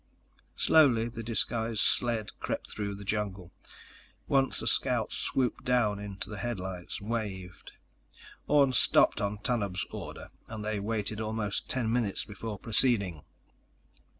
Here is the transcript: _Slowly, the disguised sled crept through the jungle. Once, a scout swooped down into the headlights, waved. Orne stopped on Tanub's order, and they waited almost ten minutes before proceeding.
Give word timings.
_Slowly, 0.59 1.09
the 1.09 1.21
disguised 1.21 1.81
sled 1.81 2.31
crept 2.39 2.71
through 2.71 2.95
the 2.95 3.05
jungle. 3.05 3.51
Once, 4.27 4.59
a 4.63 4.65
scout 4.65 5.13
swooped 5.13 5.63
down 5.63 5.99
into 5.99 6.27
the 6.27 6.39
headlights, 6.39 6.99
waved. 6.99 7.73
Orne 8.47 8.73
stopped 8.73 9.21
on 9.21 9.37
Tanub's 9.37 9.85
order, 9.91 10.29
and 10.47 10.65
they 10.65 10.79
waited 10.79 11.21
almost 11.21 11.69
ten 11.69 11.93
minutes 11.93 12.25
before 12.25 12.57
proceeding. 12.57 13.21